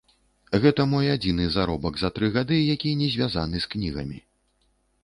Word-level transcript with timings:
Гэта 0.63 0.85
мой 0.93 1.11
адзіны 1.17 1.45
заробак 1.57 2.01
за 2.05 2.09
тры 2.17 2.31
гады, 2.39 2.57
які 2.73 2.95
не 3.05 3.13
звязаны 3.19 3.57
з 3.69 3.73
кнігамі. 3.77 4.19